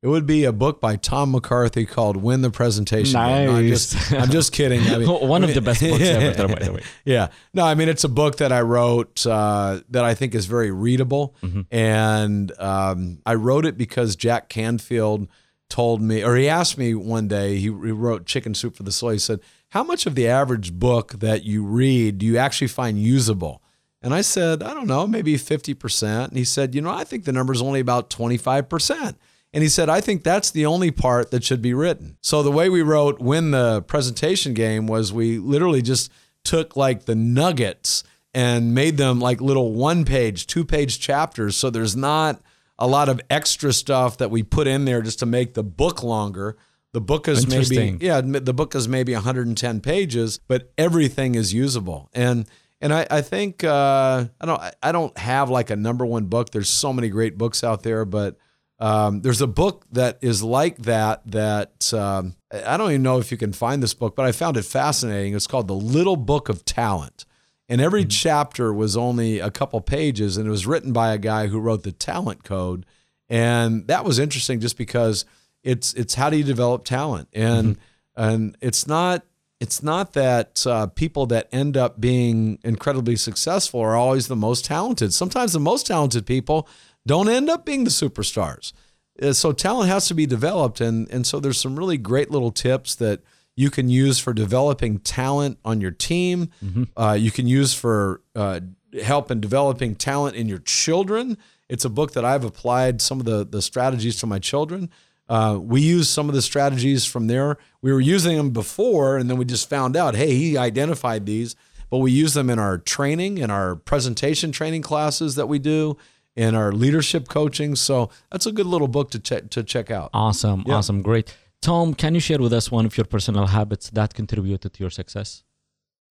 [0.02, 3.46] It would be a book by Tom McCarthy called "Win the Presentation." Nice.
[3.46, 4.80] No, I'm, just, I'm just kidding.
[4.80, 6.82] I mean, one of the best books ever, by the way.
[7.04, 7.28] Yeah.
[7.52, 10.70] No, I mean it's a book that I wrote uh, that I think is very
[10.70, 11.62] readable, mm-hmm.
[11.70, 15.28] and um, I wrote it because Jack Canfield
[15.68, 17.56] told me, or he asked me one day.
[17.56, 20.72] He, he wrote "Chicken Soup for the Soul." He said, "How much of the average
[20.72, 23.62] book that you read do you actually find usable?"
[24.00, 27.04] And I said, "I don't know, maybe fifty percent." And he said, "You know, I
[27.04, 29.18] think the number is only about twenty five percent."
[29.52, 32.16] And he said, I think that's the only part that should be written.
[32.20, 36.10] So the way we wrote Win the Presentation Game was we literally just
[36.44, 41.56] took like the nuggets and made them like little one page, two page chapters.
[41.56, 42.40] So there's not
[42.78, 46.02] a lot of extra stuff that we put in there just to make the book
[46.02, 46.56] longer.
[46.92, 52.08] The book is maybe yeah, the book is maybe 110 pages, but everything is usable.
[52.12, 52.46] And
[52.80, 56.50] and I, I think uh, I don't I don't have like a number one book.
[56.50, 58.38] There's so many great books out there, but
[58.80, 61.22] um, there's a book that is like that.
[61.26, 64.56] That um, I don't even know if you can find this book, but I found
[64.56, 65.34] it fascinating.
[65.34, 67.26] It's called The Little Book of Talent,
[67.68, 68.08] and every mm-hmm.
[68.08, 71.82] chapter was only a couple pages, and it was written by a guy who wrote
[71.82, 72.86] the Talent Code,
[73.28, 75.26] and that was interesting just because
[75.62, 78.22] it's it's how do you develop talent, and mm-hmm.
[78.22, 79.24] and it's not
[79.60, 84.64] it's not that uh, people that end up being incredibly successful are always the most
[84.64, 85.12] talented.
[85.12, 86.66] Sometimes the most talented people
[87.06, 88.72] don't end up being the superstars.
[89.20, 92.50] Uh, so talent has to be developed, and and so there's some really great little
[92.50, 93.20] tips that
[93.56, 96.48] you can use for developing talent on your team.
[96.64, 96.84] Mm-hmm.
[96.96, 98.60] Uh, you can use for uh,
[99.02, 101.36] help in developing talent in your children.
[101.68, 104.90] It's a book that I've applied some of the the strategies to my children.
[105.28, 107.56] Uh, we use some of the strategies from there.
[107.82, 111.54] We were using them before, and then we just found out, hey, he identified these.
[111.88, 115.96] But we use them in our training, in our presentation training classes that we do,
[116.36, 117.76] in our leadership coaching.
[117.76, 120.10] So that's a good little book to check to check out.
[120.12, 120.74] Awesome, yeah.
[120.74, 121.34] awesome, great.
[121.62, 124.90] Tom, can you share with us one of your personal habits that contributed to your
[124.90, 125.44] success?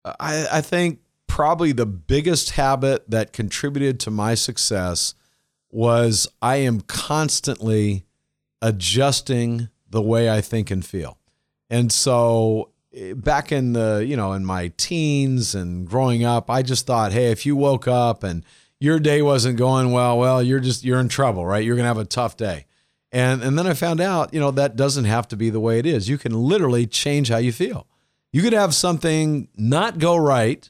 [0.06, 5.16] I, I think probably the biggest habit that contributed to my success
[5.70, 8.06] was I am constantly
[8.62, 11.18] adjusting the way I think and feel.
[11.70, 16.62] And so eh, back in the, you know, in my teens and growing up, I
[16.62, 18.46] just thought, hey, if you woke up and
[18.84, 21.64] your day wasn't going well, well, you're just you're in trouble, right?
[21.64, 22.66] You're going to have a tough day.
[23.14, 25.80] And and then I found out, you know, that doesn't have to be the way
[25.80, 26.10] it is.
[26.10, 27.88] You can literally change how you feel.
[28.34, 30.70] You could have something not go right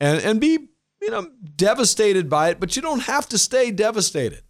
[0.00, 0.68] and and be,
[1.02, 4.40] you know, devastated by it, but you don't have to stay devastated.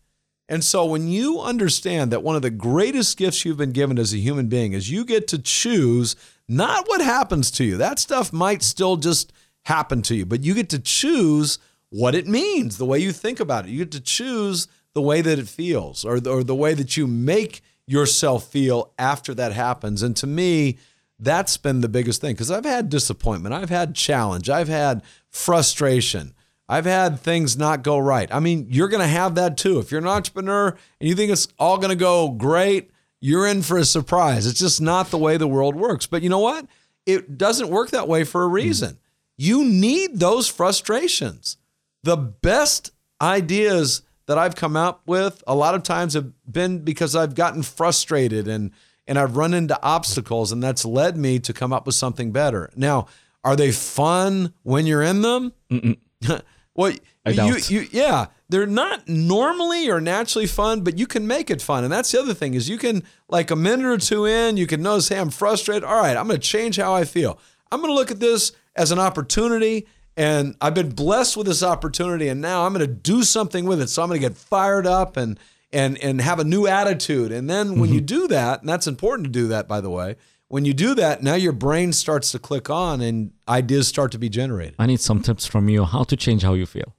[0.49, 4.13] And so when you understand that one of the greatest gifts you've been given as
[4.15, 6.15] a human being is you get to choose
[6.47, 7.77] not what happens to you.
[7.77, 9.33] That stuff might still just
[9.65, 11.59] happen to you, but you get to choose
[11.91, 13.71] what it means, the way you think about it.
[13.71, 16.97] You get to choose the way that it feels or the, or the way that
[16.97, 20.03] you make yourself feel after that happens.
[20.03, 20.79] And to me,
[21.19, 26.35] that's been the biggest thing because I've had disappointment, I've had challenge, I've had frustration.
[26.69, 28.33] I've had things not go right.
[28.33, 29.81] I mean, you're going to have that too.
[29.81, 33.63] If you're an entrepreneur and you think it's all going to go great, you're in
[33.63, 34.47] for a surprise.
[34.47, 36.07] It's just not the way the world works.
[36.07, 36.67] But you know what?
[37.07, 38.55] It doesn't work that way for a hmm.
[38.55, 38.99] reason.
[39.37, 41.57] You need those frustrations
[42.03, 47.17] the best ideas that I've come up with a lot of times have been because
[47.17, 48.71] I've gotten frustrated and
[49.07, 52.71] and I've run into obstacles and that's led me to come up with something better.
[52.77, 53.09] Now,
[53.43, 55.53] are they fun when you're in them?
[56.75, 56.93] well,
[57.27, 61.61] I you, you, yeah, they're not normally or naturally fun, but you can make it
[61.61, 61.83] fun.
[61.83, 64.67] And that's the other thing is you can like a minute or two in, you
[64.67, 65.83] can notice, hey, I'm frustrated.
[65.83, 67.39] All right, I'm going to change how I feel.
[67.73, 69.87] I'm going to look at this as an opportunity
[70.21, 73.81] and I've been blessed with this opportunity, and now I'm going to do something with
[73.81, 73.89] it.
[73.89, 75.41] So I'm going to get fired up and
[75.73, 77.33] and and have a new attitude.
[77.33, 77.95] And then when mm-hmm.
[77.95, 80.17] you do that, and that's important to do that, by the way,
[80.49, 84.19] when you do that, now your brain starts to click on and ideas start to
[84.19, 84.75] be generated.
[84.79, 86.95] I need some tips from you how to change how you feel.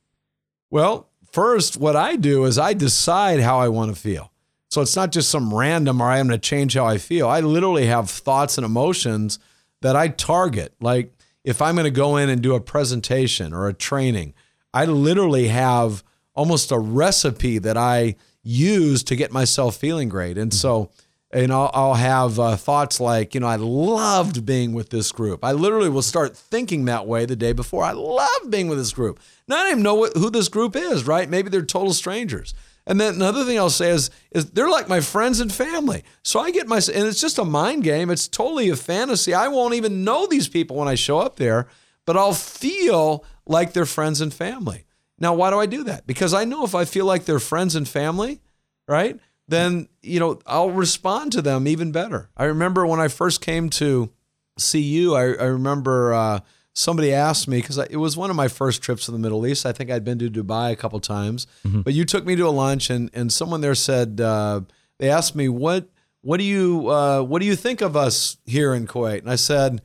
[0.71, 4.31] Well, first, what I do is I decide how I want to feel.
[4.69, 7.27] So it's not just some random or I'm going to change how I feel.
[7.27, 9.37] I literally have thoughts and emotions
[9.81, 10.73] that I target.
[10.79, 11.13] Like
[11.43, 14.33] if I'm going to go in and do a presentation or a training,
[14.73, 20.37] I literally have almost a recipe that I use to get myself feeling great.
[20.37, 20.91] And so,
[21.31, 25.43] and I'll, I'll have uh, thoughts like, you know, I loved being with this group.
[25.43, 27.83] I literally will start thinking that way the day before.
[27.83, 29.19] I love being with this group.
[29.47, 31.29] Now I don't even know what, who this group is, right?
[31.29, 32.53] Maybe they're total strangers.
[32.91, 36.03] And then another thing I'll say is, is they're like my friends and family.
[36.25, 38.09] So I get my, and it's just a mind game.
[38.09, 39.33] It's totally a fantasy.
[39.33, 41.69] I won't even know these people when I show up there,
[42.05, 44.83] but I'll feel like they're friends and family.
[45.17, 46.05] Now, why do I do that?
[46.05, 48.41] Because I know if I feel like they're friends and family,
[48.89, 49.17] right,
[49.47, 52.29] then, you know, I'll respond to them even better.
[52.35, 54.11] I remember when I first came to
[54.57, 56.39] see you, I, I remember uh,
[56.73, 59.65] somebody asked me, because it was one of my first trips to the Middle East.
[59.65, 61.81] I think I'd been to Dubai a couple times, mm-hmm.
[61.81, 64.61] but you took me to a lunch, and, and someone there said, uh,
[64.99, 65.89] they asked me, what,
[66.21, 69.19] what do you uh, what do you think of us here in Kuwait?
[69.19, 69.81] And I said,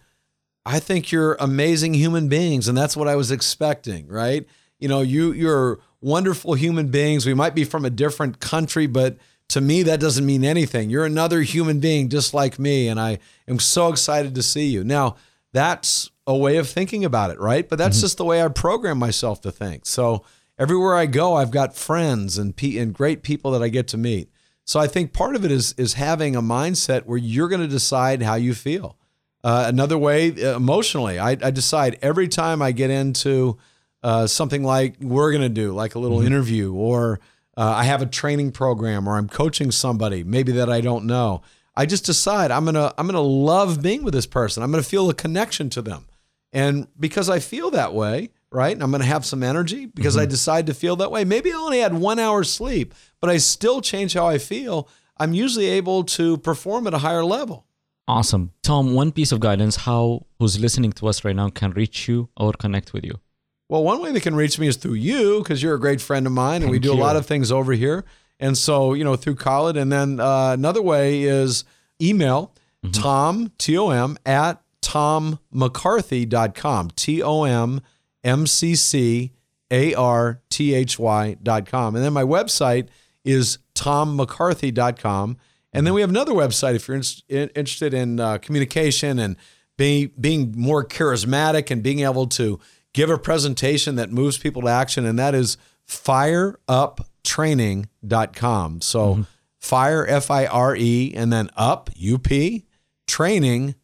[0.67, 4.47] I think you're amazing human beings, and that's what I was expecting, right?
[4.79, 7.27] you know, you you're wonderful human beings.
[7.27, 9.17] We might be from a different country, but
[9.49, 10.91] to me that doesn't mean anything.
[10.91, 13.19] You're another human being just like me, and I
[13.49, 14.85] am so excited to see you.
[14.85, 15.17] Now,
[15.53, 17.69] that's a way of thinking about it, right?
[17.69, 18.05] But that's mm-hmm.
[18.05, 19.87] just the way I program myself to think.
[19.87, 20.25] So
[20.59, 23.97] everywhere I go, I've got friends and pe- and great people that I get to
[23.97, 24.31] meet.
[24.65, 27.69] So I think part of it is is having a mindset where you're going to
[27.69, 28.97] decide how you feel.
[29.45, 33.59] Uh, another way, uh, emotionally, I, I decide every time I get into
[34.03, 36.27] uh, something like we're going to do, like a little mm-hmm.
[36.27, 37.21] interview, or
[37.57, 41.43] uh, I have a training program, or I'm coaching somebody maybe that I don't know.
[41.77, 44.63] I just decide I'm gonna I'm gonna love being with this person.
[44.63, 46.07] I'm gonna feel a connection to them,
[46.53, 48.73] and because I feel that way, right?
[48.73, 50.23] And I'm gonna have some energy because mm-hmm.
[50.23, 51.25] I decide to feel that way.
[51.25, 54.89] Maybe I only had one hour's sleep, but I still change how I feel.
[55.19, 57.67] I'm usually able to perform at a higher level.
[58.09, 58.95] Awesome, Tom.
[58.95, 62.53] One piece of guidance: how who's listening to us right now can reach you or
[62.53, 63.21] connect with you.
[63.69, 66.25] Well, one way they can reach me is through you because you're a great friend
[66.27, 66.95] of mine, and Thank we do you.
[66.95, 68.05] a lot of things over here.
[68.39, 69.77] And so, you know, through Khalid.
[69.77, 71.65] And then uh, another way is
[72.01, 72.93] email mm-hmm.
[72.93, 76.91] tom, T O M, at tommccarthy.com.
[76.95, 77.81] T O M
[78.23, 79.33] M C C
[79.71, 81.97] A R T H Y.com.
[81.97, 82.89] And then my website
[83.25, 85.39] is tommccarthy.com.
[85.73, 87.03] And then we have another website if you're in,
[87.51, 89.37] interested in uh, communication and
[89.77, 92.59] being, being more charismatic and being able to
[92.95, 98.81] give a presentation that moves people to action, and that is fireuptraining.com.
[98.81, 99.23] So mm-hmm.
[99.59, 102.65] fire, F I R E, and then up, U P,
[103.07, 103.75] training.com.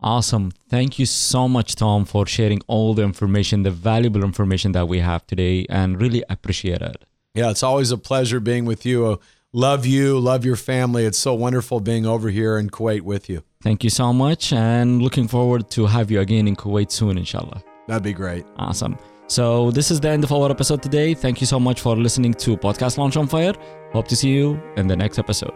[0.00, 0.50] Awesome.
[0.68, 4.98] Thank you so much, Tom, for sharing all the information, the valuable information that we
[4.98, 7.04] have today, and really appreciate it.
[7.34, 9.06] Yeah, it's always a pleasure being with you.
[9.06, 9.16] Uh,
[9.52, 11.04] love you, love your family.
[11.04, 13.42] It's so wonderful being over here in Kuwait with you.
[13.62, 17.62] Thank you so much and looking forward to have you again in Kuwait soon, inshallah.
[17.86, 18.44] That'd be great.
[18.56, 18.98] Awesome.
[19.28, 21.14] So this is the end of our episode today.
[21.14, 23.54] Thank you so much for listening to Podcast Launch on Fire.
[23.92, 25.54] Hope to see you in the next episode.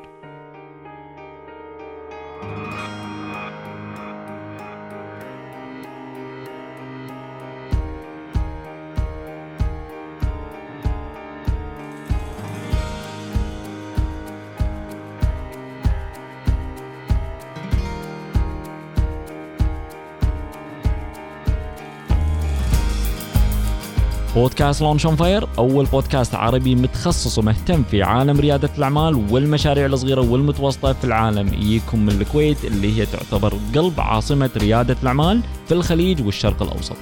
[24.37, 30.31] بودكاست لونش أون فاير أول بودكاست عربي متخصص ومهتم في عالم ريادة الأعمال والمشاريع الصغيرة
[30.31, 36.27] والمتوسطة في العالم يجيكم من الكويت اللي هي تعتبر قلب عاصمة ريادة الأعمال في الخليج
[36.27, 36.97] والشرق الأوسط.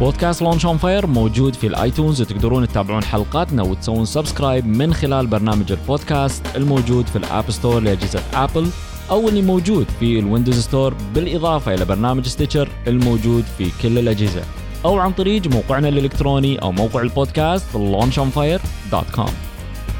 [0.00, 5.72] بودكاست لونش أون فاير موجود في الآيتونز وتقدرون تتابعون حلقاتنا وتسوون سبسكرايب من خلال برنامج
[5.72, 8.68] البودكاست الموجود في الآب ستور لأجهزة آبل
[9.10, 14.42] أو اللي موجود في الويندوز ستور بالإضافة إلى برنامج ستيتشر الموجود في كل الأجهزة.
[14.84, 19.30] أو عن طريق موقعنا الإلكتروني أو موقع البودكاست launchonfire.com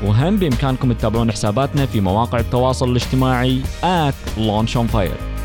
[0.04, 5.37] وهم بإمكانكم تتابعون حساباتنا في مواقع التواصل الاجتماعي at launchonfire.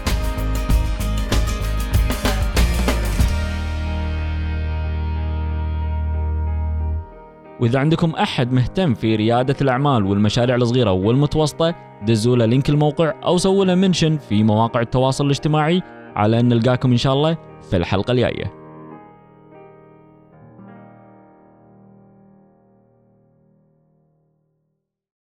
[7.63, 13.37] وإذا عندكم أحد مهتم في ريادة الأعمال والمشاريع الصغيرة والمتوسطة دزوا له لينك الموقع أو
[13.37, 15.81] سووا له منشن في مواقع التواصل الاجتماعي
[16.15, 17.37] على أن نلقاكم إن شاء الله
[17.69, 18.62] في الحلقة الجاية.